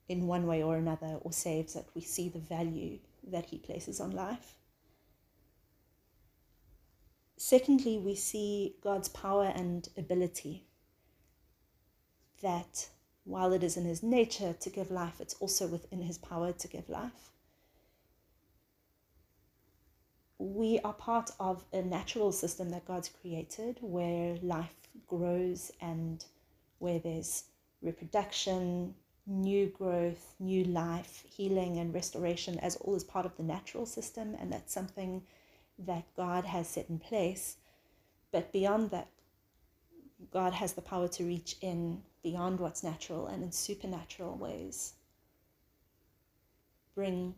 in 0.07 0.27
one 0.27 0.47
way 0.47 0.63
or 0.63 0.77
another 0.77 1.17
or 1.23 1.33
saves 1.33 1.77
it. 1.77 1.87
We 1.95 2.03
see 2.03 2.29
the 2.29 2.41
value 2.41 2.99
that 3.27 3.47
He 3.47 3.57
places 3.57 4.01
on 4.01 4.11
life. 4.11 4.57
Secondly, 7.39 7.97
we 7.97 8.15
see 8.15 8.77
God's 8.83 9.09
power 9.09 9.51
and 9.57 9.89
ability 9.97 10.67
that 12.43 12.91
while 13.25 13.55
it 13.55 13.63
is 13.63 13.79
in 13.79 13.87
his 13.87 14.03
nature 14.03 14.55
to 14.61 14.69
give 14.69 14.91
life, 14.91 15.23
it's 15.23 15.37
also 15.41 15.67
within 15.67 16.03
his 16.03 16.19
power 16.19 16.53
to 16.53 16.69
give 16.69 16.91
life. 16.91 17.31
We 20.39 20.79
are 20.85 20.93
part 20.93 21.31
of 21.41 21.65
a 21.73 21.83
natural 21.83 22.33
system 22.33 22.71
that 22.71 22.87
God's 22.87 23.09
created 23.09 23.79
where 23.81 24.37
life 24.43 24.89
grows 25.07 25.73
and 25.81 26.25
where 26.79 26.99
there's 26.99 27.45
reproduction, 27.83 28.95
new 29.27 29.67
growth, 29.67 30.35
new 30.39 30.65
life, 30.65 31.25
healing, 31.29 31.79
and 31.79 31.93
restoration 31.93 32.59
as 32.61 32.77
all 32.77 32.95
is 32.95 33.05
part 33.05 33.27
of 33.27 33.37
the 33.37 33.43
natural 33.43 33.87
system. 33.87 34.37
And 34.41 34.53
that's 34.53 34.73
something 34.73 35.23
that 35.81 36.05
God 36.17 36.45
has 36.45 36.69
set 36.69 36.89
in 36.89 36.99
place. 36.99 37.57
But 38.31 38.53
beyond 38.53 38.91
that, 38.91 39.09
God 40.33 40.53
has 40.53 40.73
the 40.73 40.83
power 40.83 41.09
to 41.09 41.25
reach 41.25 41.57
in 41.61 42.03
beyond 42.23 42.61
what's 42.61 42.83
natural 42.83 43.27
and 43.27 43.43
in 43.43 43.53
supernatural 43.53 44.37
ways 44.37 44.95
bring 46.99 47.33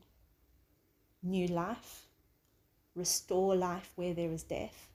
new 1.22 1.46
life, 1.48 2.06
restore 3.00 3.56
life 3.56 3.90
where 3.96 4.14
there 4.14 4.32
is 4.32 4.44
death, 4.44 4.88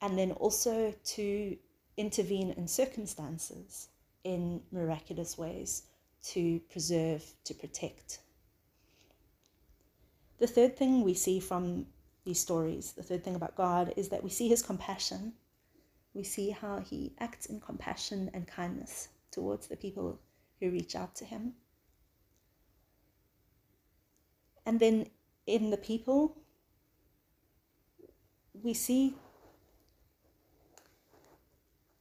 and 0.00 0.18
then 0.18 0.32
also 0.32 0.92
to 1.16 1.56
intervene 1.96 2.50
in 2.56 2.66
circumstances 2.66 3.88
in 4.24 4.60
miraculous 4.72 5.38
ways 5.38 5.84
to 6.22 6.60
preserve, 6.72 7.22
to 7.44 7.54
protect. 7.54 8.18
The 10.38 10.46
third 10.46 10.76
thing 10.76 11.02
we 11.02 11.14
see 11.14 11.38
from 11.40 11.86
these 12.24 12.40
stories, 12.40 12.92
the 12.92 13.02
third 13.02 13.22
thing 13.24 13.36
about 13.36 13.56
God, 13.56 13.92
is 13.96 14.08
that 14.08 14.24
we 14.24 14.30
see 14.30 14.48
his 14.48 14.62
compassion. 14.62 15.34
We 16.14 16.24
see 16.24 16.50
how 16.50 16.80
he 16.80 17.12
acts 17.18 17.46
in 17.46 17.60
compassion 17.60 18.30
and 18.34 18.46
kindness 18.46 19.08
towards 19.30 19.68
the 19.68 19.76
people 19.76 20.18
who 20.58 20.70
reach 20.70 20.96
out 20.96 21.14
to 21.16 21.24
him. 21.24 21.54
And 24.66 24.80
then 24.80 25.06
in 25.46 25.70
the 25.70 25.76
people, 25.76 26.36
we 28.62 28.74
see 28.74 29.14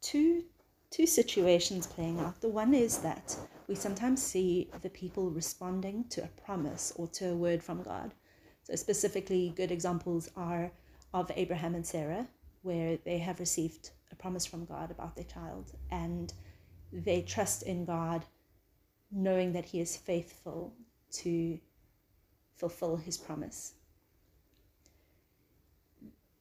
two 0.02 0.44
two 0.92 1.06
situations 1.06 1.86
playing 1.86 2.20
out. 2.20 2.42
The 2.42 2.50
one 2.50 2.74
is 2.74 2.98
that 3.00 3.36
we 3.68 3.76
sometimes 3.76 4.24
see 4.24 4.70
the 4.82 4.90
people 4.90 5.30
responding 5.30 6.06
to 6.10 6.24
a 6.24 6.42
promise 6.44 6.92
or 6.96 7.08
to 7.10 7.30
a 7.30 7.36
word 7.36 7.62
from 7.62 7.84
God. 7.84 8.14
So 8.64 8.76
specifically 8.76 9.54
good 9.56 9.72
examples 9.72 10.30
are 10.36 10.72
of 11.14 11.32
Abraham 11.36 11.76
and 11.76 11.86
Sarah 11.86 12.28
where 12.64 12.98
they 12.98 13.20
have 13.20 13.40
received 13.40 13.92
a 14.12 14.16
promise 14.16 14.46
from 14.46 14.66
God 14.66 14.90
about 14.92 15.16
their 15.16 15.26
child 15.26 15.72
and 15.92 16.34
they 16.92 17.22
trust 17.22 17.64
in 17.64 17.86
God 17.86 18.26
knowing 19.12 19.54
that 19.54 19.66
he 19.66 19.80
is 19.80 19.96
faithful 19.96 20.74
to 21.12 21.60
fulfill 22.58 22.98
his 22.98 23.18
promise. 23.18 23.74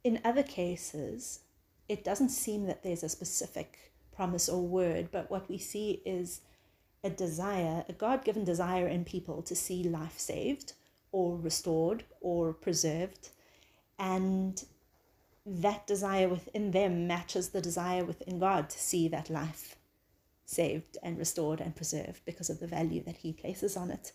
In 0.04 0.20
other 0.24 0.42
cases, 0.42 1.40
it 1.88 2.04
doesn't 2.04 2.28
seem 2.30 2.66
that 2.66 2.82
there's 2.82 3.02
a 3.02 3.08
specific 3.08 3.92
promise 4.14 4.48
or 4.48 4.62
word, 4.62 5.08
but 5.10 5.30
what 5.30 5.48
we 5.48 5.58
see 5.58 6.02
is 6.04 6.40
a 7.04 7.10
desire, 7.10 7.84
a 7.88 7.92
God 7.92 8.24
given 8.24 8.44
desire 8.44 8.86
in 8.88 9.04
people 9.04 9.42
to 9.42 9.54
see 9.54 9.84
life 9.84 10.18
saved 10.18 10.72
or 11.12 11.36
restored 11.36 12.04
or 12.20 12.52
preserved. 12.52 13.30
And 13.98 14.62
that 15.46 15.86
desire 15.86 16.28
within 16.28 16.72
them 16.72 17.06
matches 17.06 17.50
the 17.50 17.60
desire 17.60 18.04
within 18.04 18.38
God 18.38 18.68
to 18.70 18.78
see 18.78 19.08
that 19.08 19.30
life 19.30 19.76
saved 20.44 20.98
and 21.02 21.18
restored 21.18 21.60
and 21.60 21.76
preserved 21.76 22.24
because 22.24 22.50
of 22.50 22.60
the 22.60 22.66
value 22.66 23.02
that 23.04 23.18
He 23.18 23.32
places 23.32 23.76
on 23.76 23.90
it. 23.90 24.12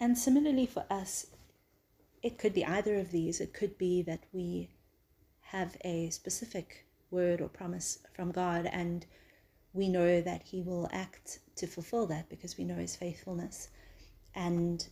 And 0.00 0.18
similarly 0.18 0.66
for 0.66 0.84
us, 0.90 1.26
it 2.24 2.38
could 2.38 2.54
be 2.54 2.64
either 2.64 2.96
of 2.96 3.10
these. 3.12 3.38
It 3.38 3.52
could 3.52 3.76
be 3.76 4.00
that 4.02 4.24
we 4.32 4.70
have 5.42 5.76
a 5.84 6.08
specific 6.08 6.86
word 7.10 7.42
or 7.42 7.48
promise 7.48 7.98
from 8.14 8.32
God 8.32 8.64
and 8.64 9.04
we 9.74 9.88
know 9.88 10.22
that 10.22 10.42
He 10.42 10.62
will 10.62 10.88
act 10.90 11.40
to 11.56 11.66
fulfill 11.66 12.06
that 12.06 12.30
because 12.30 12.56
we 12.56 12.64
know 12.64 12.76
His 12.76 12.96
faithfulness 12.96 13.68
and 14.34 14.88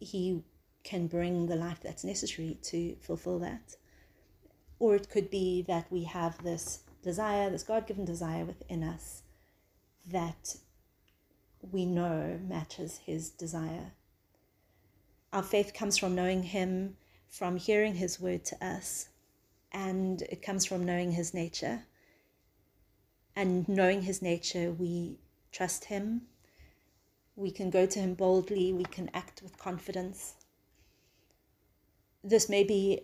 He 0.00 0.42
can 0.82 1.06
bring 1.06 1.46
the 1.46 1.54
life 1.54 1.78
that's 1.80 2.02
necessary 2.02 2.58
to 2.62 2.96
fulfill 2.96 3.38
that. 3.38 3.76
Or 4.80 4.96
it 4.96 5.08
could 5.08 5.30
be 5.30 5.62
that 5.68 5.92
we 5.92 6.04
have 6.04 6.42
this 6.42 6.80
desire, 7.04 7.50
this 7.50 7.62
God 7.62 7.86
given 7.86 8.04
desire 8.04 8.44
within 8.44 8.82
us 8.82 9.22
that 10.10 10.56
we 11.70 11.86
know 11.86 12.40
matches 12.48 12.98
his 13.06 13.30
desire. 13.30 13.92
Our 15.32 15.42
faith 15.42 15.72
comes 15.74 15.96
from 15.96 16.14
knowing 16.14 16.42
him, 16.42 16.96
from 17.28 17.56
hearing 17.56 17.94
his 17.94 18.18
word 18.20 18.44
to 18.46 18.64
us, 18.64 19.08
and 19.70 20.22
it 20.22 20.42
comes 20.42 20.64
from 20.64 20.84
knowing 20.84 21.12
his 21.12 21.32
nature. 21.32 21.84
And 23.36 23.68
knowing 23.68 24.02
his 24.02 24.20
nature, 24.20 24.72
we 24.72 25.18
trust 25.52 25.84
him. 25.84 26.22
We 27.36 27.52
can 27.52 27.70
go 27.70 27.86
to 27.86 27.98
him 27.98 28.14
boldly, 28.14 28.72
we 28.72 28.84
can 28.84 29.08
act 29.14 29.40
with 29.42 29.56
confidence. 29.56 30.34
This 32.24 32.48
may 32.48 32.64
be 32.64 33.02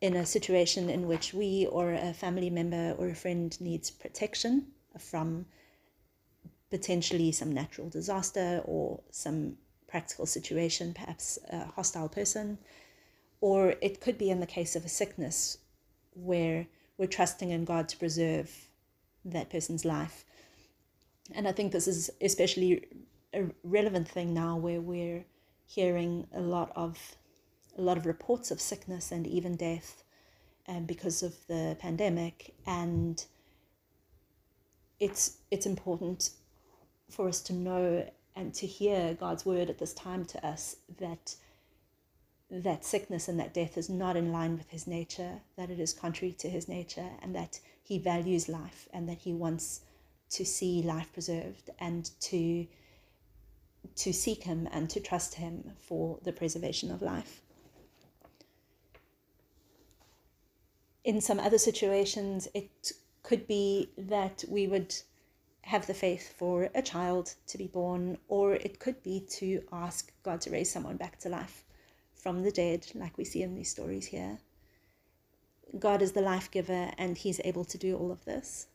in 0.00 0.14
a 0.14 0.24
situation 0.24 0.88
in 0.88 1.08
which 1.08 1.34
we 1.34 1.66
or 1.66 1.92
a 1.92 2.14
family 2.14 2.50
member 2.50 2.94
or 2.96 3.08
a 3.08 3.14
friend 3.14 3.60
needs 3.60 3.90
protection 3.90 4.68
from 4.96 5.46
potentially 6.70 7.32
some 7.32 7.52
natural 7.52 7.88
disaster 7.88 8.62
or 8.64 9.00
some 9.10 9.56
practical 9.88 10.26
situation, 10.26 10.94
perhaps 10.94 11.38
a 11.50 11.64
hostile 11.64 12.08
person, 12.08 12.58
or 13.40 13.74
it 13.80 14.00
could 14.00 14.18
be 14.18 14.30
in 14.30 14.40
the 14.40 14.46
case 14.46 14.76
of 14.76 14.84
a 14.84 14.88
sickness 14.88 15.58
where 16.14 16.66
we're 16.96 17.06
trusting 17.06 17.50
in 17.50 17.64
God 17.64 17.88
to 17.88 17.96
preserve 17.96 18.68
that 19.24 19.50
person's 19.50 19.84
life. 19.84 20.24
And 21.34 21.48
I 21.48 21.52
think 21.52 21.72
this 21.72 21.88
is 21.88 22.10
especially 22.20 22.86
a 23.34 23.46
relevant 23.62 24.08
thing 24.08 24.34
now 24.34 24.56
where 24.56 24.80
we're 24.80 25.24
hearing 25.66 26.26
a 26.34 26.40
lot 26.40 26.72
of 26.74 27.16
a 27.76 27.82
lot 27.82 27.96
of 27.96 28.06
reports 28.06 28.50
of 28.50 28.60
sickness 28.60 29.12
and 29.12 29.26
even 29.26 29.54
death 29.54 30.02
um, 30.66 30.84
because 30.84 31.22
of 31.22 31.34
the 31.46 31.76
pandemic 31.78 32.54
and 32.66 33.26
it's 34.98 35.38
it's 35.50 35.66
important 35.66 36.30
for 37.08 37.28
us 37.28 37.40
to 37.40 37.52
know 37.52 38.04
and 38.38 38.54
to 38.54 38.66
hear 38.66 39.14
God's 39.14 39.44
word 39.44 39.68
at 39.68 39.78
this 39.78 39.92
time 39.92 40.24
to 40.26 40.46
us 40.46 40.76
that 40.98 41.34
that 42.50 42.82
sickness 42.82 43.28
and 43.28 43.38
that 43.38 43.52
death 43.52 43.76
is 43.76 43.90
not 43.90 44.16
in 44.16 44.32
line 44.32 44.56
with 44.56 44.70
his 44.70 44.86
nature, 44.86 45.42
that 45.56 45.70
it 45.70 45.78
is 45.78 45.92
contrary 45.92 46.32
to 46.32 46.48
his 46.48 46.66
nature, 46.66 47.10
and 47.20 47.34
that 47.34 47.60
he 47.82 47.98
values 47.98 48.48
life 48.48 48.88
and 48.90 49.06
that 49.06 49.18
he 49.18 49.34
wants 49.34 49.82
to 50.30 50.46
see 50.46 50.82
life 50.82 51.12
preserved 51.12 51.68
and 51.78 52.10
to 52.20 52.66
to 53.96 54.12
seek 54.12 54.44
him 54.44 54.68
and 54.72 54.88
to 54.90 55.00
trust 55.00 55.34
him 55.34 55.72
for 55.80 56.18
the 56.22 56.32
preservation 56.32 56.90
of 56.90 57.02
life. 57.02 57.40
In 61.04 61.20
some 61.20 61.40
other 61.40 61.58
situations, 61.58 62.48
it 62.54 62.92
could 63.22 63.46
be 63.46 63.90
that 63.96 64.44
we 64.48 64.66
would 64.66 64.94
have 65.68 65.86
the 65.86 65.92
faith 65.92 66.32
for 66.38 66.70
a 66.74 66.80
child 66.80 67.34
to 67.46 67.58
be 67.58 67.66
born, 67.66 68.16
or 68.28 68.54
it 68.54 68.78
could 68.78 69.02
be 69.02 69.20
to 69.28 69.62
ask 69.70 70.10
God 70.22 70.40
to 70.40 70.50
raise 70.50 70.70
someone 70.70 70.96
back 70.96 71.18
to 71.20 71.28
life 71.28 71.62
from 72.14 72.42
the 72.42 72.50
dead, 72.50 72.86
like 72.94 73.18
we 73.18 73.24
see 73.26 73.42
in 73.42 73.54
these 73.54 73.70
stories 73.70 74.06
here. 74.06 74.38
God 75.78 76.00
is 76.00 76.12
the 76.12 76.22
life 76.22 76.50
giver, 76.50 76.90
and 76.96 77.18
He's 77.18 77.38
able 77.44 77.66
to 77.66 77.76
do 77.76 77.98
all 77.98 78.10
of 78.10 78.24
this. 78.24 78.68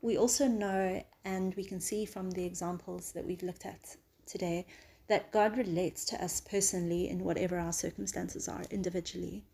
We 0.00 0.16
also 0.16 0.48
know, 0.48 1.04
and 1.26 1.54
we 1.56 1.64
can 1.64 1.80
see 1.80 2.06
from 2.06 2.30
the 2.30 2.46
examples 2.46 3.12
that 3.12 3.26
we've 3.26 3.42
looked 3.42 3.66
at 3.66 3.96
today, 4.24 4.64
that 5.08 5.30
God 5.30 5.58
relates 5.58 6.06
to 6.06 6.24
us 6.24 6.40
personally 6.40 7.10
in 7.10 7.22
whatever 7.22 7.58
our 7.58 7.74
circumstances 7.74 8.48
are 8.48 8.64
individually. 8.70 9.44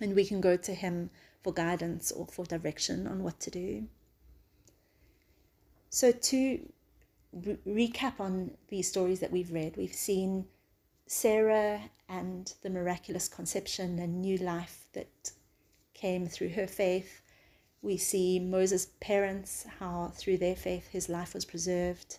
And 0.00 0.14
we 0.14 0.24
can 0.24 0.40
go 0.40 0.56
to 0.56 0.74
Him 0.74 1.10
for 1.42 1.52
guidance 1.52 2.12
or 2.12 2.26
for 2.26 2.44
direction 2.44 3.06
on 3.06 3.22
what 3.22 3.40
to 3.40 3.50
do. 3.50 3.88
So, 5.90 6.12
to 6.12 6.60
re- 7.32 7.58
recap 7.66 8.20
on 8.20 8.52
these 8.68 8.88
stories 8.88 9.20
that 9.20 9.32
we've 9.32 9.52
read, 9.52 9.76
we've 9.76 9.94
seen 9.94 10.46
Sarah 11.06 11.90
and 12.08 12.52
the 12.62 12.70
miraculous 12.70 13.28
conception 13.28 13.98
and 13.98 14.20
new 14.20 14.36
life 14.36 14.86
that 14.92 15.32
came 15.94 16.26
through 16.26 16.50
her 16.50 16.66
faith. 16.66 17.22
We 17.82 17.96
see 17.96 18.38
Moses' 18.38 18.88
parents, 19.00 19.66
how 19.78 20.12
through 20.14 20.38
their 20.38 20.56
faith 20.56 20.88
his 20.88 21.08
life 21.08 21.34
was 21.34 21.44
preserved. 21.44 22.18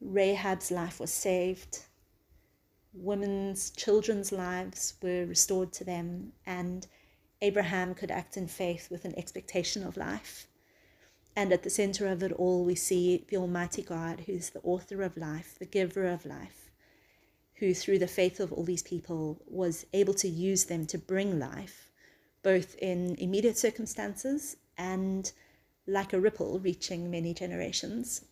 Rahab's 0.00 0.70
life 0.70 1.00
was 1.00 1.12
saved. 1.12 1.80
Women's, 2.94 3.70
children's 3.70 4.30
lives 4.30 4.94
were 5.02 5.26
restored 5.26 5.72
to 5.74 5.84
them, 5.84 6.32
and 6.46 6.86
Abraham 7.42 7.94
could 7.94 8.10
act 8.10 8.36
in 8.36 8.46
faith 8.46 8.90
with 8.90 9.04
an 9.04 9.18
expectation 9.18 9.84
of 9.84 9.96
life. 9.96 10.46
And 11.36 11.52
at 11.52 11.64
the 11.64 11.70
center 11.70 12.06
of 12.06 12.22
it 12.22 12.32
all, 12.32 12.64
we 12.64 12.76
see 12.76 13.24
the 13.28 13.36
Almighty 13.36 13.82
God, 13.82 14.20
who's 14.26 14.50
the 14.50 14.60
author 14.60 15.02
of 15.02 15.16
life, 15.16 15.58
the 15.58 15.66
giver 15.66 16.06
of 16.06 16.24
life, 16.24 16.70
who, 17.54 17.74
through 17.74 17.98
the 17.98 18.06
faith 18.06 18.38
of 18.38 18.52
all 18.52 18.62
these 18.62 18.82
people, 18.82 19.40
was 19.46 19.84
able 19.92 20.14
to 20.14 20.28
use 20.28 20.64
them 20.64 20.86
to 20.86 20.98
bring 20.98 21.38
life, 21.38 21.90
both 22.42 22.76
in 22.76 23.16
immediate 23.16 23.58
circumstances 23.58 24.56
and 24.78 25.32
like 25.86 26.12
a 26.12 26.20
ripple 26.20 26.60
reaching 26.60 27.10
many 27.10 27.34
generations. 27.34 28.24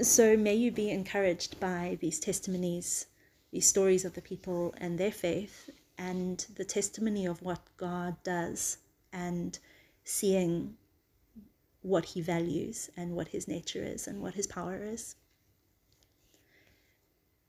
So 0.00 0.36
may 0.36 0.54
you 0.54 0.72
be 0.72 0.90
encouraged 0.90 1.60
by 1.60 1.98
these 2.00 2.18
testimonies, 2.18 3.06
these 3.52 3.66
stories 3.66 4.04
of 4.04 4.14
the 4.14 4.22
people 4.22 4.74
and 4.78 4.98
their 4.98 5.12
faith, 5.12 5.68
and 5.98 6.44
the 6.56 6.64
testimony 6.64 7.26
of 7.26 7.42
what 7.42 7.60
God 7.76 8.16
does, 8.24 8.78
and 9.12 9.58
seeing 10.04 10.76
what 11.82 12.06
He 12.06 12.22
values, 12.22 12.90
and 12.96 13.14
what 13.14 13.28
His 13.28 13.46
nature 13.46 13.84
is, 13.84 14.06
and 14.06 14.22
what 14.22 14.34
His 14.34 14.46
power 14.46 14.82
is. 14.82 15.16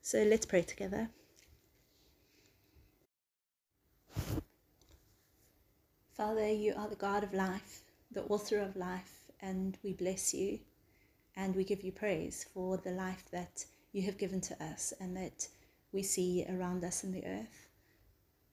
So 0.01 0.21
let's 0.23 0.45
pray 0.45 0.61
together. 0.61 1.09
Father, 6.13 6.49
you 6.49 6.73
are 6.77 6.89
the 6.89 6.95
God 6.95 7.23
of 7.23 7.33
life, 7.33 7.85
the 8.11 8.23
author 8.23 8.59
of 8.59 8.75
life, 8.75 9.31
and 9.41 9.77
we 9.83 9.93
bless 9.93 10.33
you 10.33 10.59
and 11.35 11.55
we 11.55 11.63
give 11.63 11.83
you 11.83 11.91
praise 11.91 12.45
for 12.53 12.77
the 12.77 12.91
life 12.91 13.25
that 13.31 13.65
you 13.91 14.01
have 14.03 14.17
given 14.17 14.41
to 14.41 14.63
us 14.63 14.93
and 14.99 15.15
that 15.15 15.47
we 15.91 16.03
see 16.03 16.45
around 16.49 16.83
us 16.83 17.03
in 17.03 17.11
the 17.11 17.25
earth. 17.25 17.69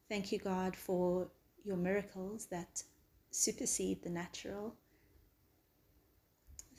Thank 0.08 0.32
you, 0.32 0.38
God, 0.38 0.76
for 0.76 1.28
your 1.64 1.76
miracles 1.76 2.46
that 2.46 2.82
supersede 3.30 4.02
the 4.02 4.10
natural. 4.10 4.74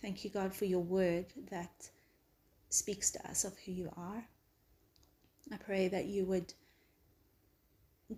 Thank 0.01 0.23
you, 0.23 0.29
God, 0.29 0.53
for 0.53 0.65
your 0.65 0.83
word 0.83 1.25
that 1.49 1.89
speaks 2.69 3.11
to 3.11 3.29
us 3.29 3.43
of 3.45 3.57
who 3.59 3.71
you 3.71 3.89
are. 3.95 4.25
I 5.51 5.57
pray 5.57 5.87
that 5.87 6.05
you 6.05 6.25
would 6.25 6.53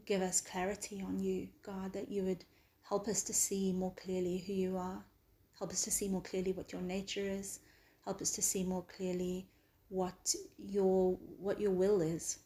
give 0.05 0.21
us 0.21 0.41
clarity 0.41 1.01
on 1.01 1.19
you, 1.19 1.47
God, 1.63 1.93
that 1.93 2.09
you 2.09 2.23
would 2.23 2.43
help 2.87 3.07
us 3.07 3.23
to 3.23 3.33
see 3.33 3.71
more 3.71 3.93
clearly 3.93 4.43
who 4.45 4.53
you 4.53 4.77
are. 4.77 5.03
Help 5.57 5.71
us 5.71 5.83
to 5.83 5.91
see 5.91 6.07
more 6.07 6.21
clearly 6.21 6.51
what 6.51 6.71
your 6.71 6.81
nature 6.81 7.25
is. 7.25 7.59
Help 8.05 8.21
us 8.21 8.31
to 8.31 8.41
see 8.41 8.63
more 8.63 8.83
clearly 8.83 9.47
what 9.89 10.35
your 10.57 11.17
what 11.39 11.59
your 11.59 11.71
will 11.71 12.01
is. 12.01 12.39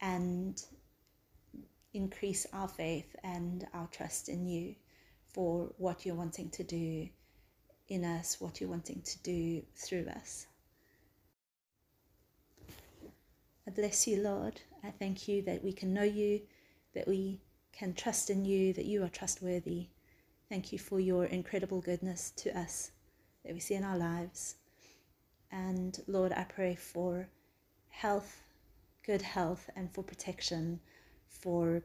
And 0.00 0.62
increase 1.94 2.46
our 2.52 2.68
faith 2.68 3.14
and 3.22 3.66
our 3.72 3.86
trust 3.92 4.28
in 4.28 4.46
you 4.46 4.74
for 5.32 5.72
what 5.78 6.04
you're 6.04 6.14
wanting 6.14 6.50
to 6.50 6.64
do 6.64 7.08
in 7.88 8.04
us, 8.04 8.40
what 8.40 8.60
you're 8.60 8.70
wanting 8.70 9.00
to 9.02 9.18
do 9.22 9.62
through 9.74 10.06
us. 10.08 10.46
I 13.66 13.70
bless 13.70 14.06
you, 14.06 14.22
Lord. 14.22 14.60
I 14.82 14.90
thank 14.90 15.26
you 15.28 15.42
that 15.42 15.64
we 15.64 15.72
can 15.72 15.94
know 15.94 16.02
you, 16.02 16.40
that 16.94 17.08
we 17.08 17.40
can 17.72 17.94
trust 17.94 18.28
in 18.28 18.44
you, 18.44 18.72
that 18.74 18.84
you 18.84 19.02
are 19.02 19.08
trustworthy. 19.08 19.88
Thank 20.48 20.72
you 20.72 20.78
for 20.78 21.00
your 21.00 21.24
incredible 21.26 21.80
goodness 21.80 22.30
to 22.36 22.58
us 22.58 22.90
that 23.44 23.54
we 23.54 23.60
see 23.60 23.74
in 23.74 23.84
our 23.84 23.98
lives. 23.98 24.56
And 25.50 25.98
Lord, 26.06 26.32
I 26.32 26.44
pray 26.44 26.74
for 26.74 27.28
health, 27.90 28.42
good 29.04 29.22
health, 29.22 29.70
and 29.76 29.92
for 29.92 30.02
protection 30.02 30.80
for 31.28 31.82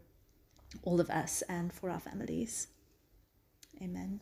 all 0.84 1.00
of 1.00 1.10
us 1.10 1.44
and 1.50 1.72
for 1.74 1.90
our 1.90 2.00
families. 2.00 2.68
Amen. 3.82 4.20